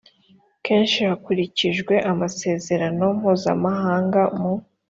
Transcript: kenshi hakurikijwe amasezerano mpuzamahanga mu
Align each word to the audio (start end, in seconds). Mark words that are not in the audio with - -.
kenshi 0.65 0.99
hakurikijwe 1.09 1.93
amasezerano 2.11 3.05
mpuzamahanga 3.17 4.21
mu 4.39 4.51